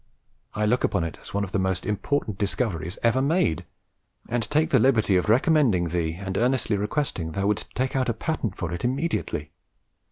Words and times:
I 0.55 0.65
look 0.65 0.83
upon 0.83 1.03
it 1.03 1.19
as 1.21 1.31
one 1.31 1.43
of 1.43 1.51
the 1.51 1.59
most 1.59 1.85
important 1.85 2.39
discoveries 2.39 2.97
ever 3.03 3.21
made, 3.21 3.65
and 4.27 4.41
take 4.49 4.71
the 4.71 4.79
liberty 4.79 5.15
of 5.15 5.29
recommending 5.29 5.89
thee 5.89 6.13
and 6.15 6.39
earnestly 6.39 6.75
requesting 6.75 7.33
thou 7.33 7.45
wouldst 7.45 7.69
take 7.75 7.95
out 7.95 8.09
a 8.09 8.13
patent 8.15 8.57
for 8.57 8.73
it 8.73 8.83
immediately.... 8.83 9.51